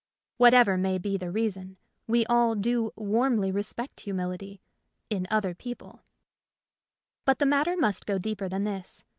[0.37, 4.59] Whatever may be the A Defence of Humility reason, we all do warmly respect humility—
[5.11, 6.01] in other people.
[7.23, 9.03] But the matter must go deeper than this.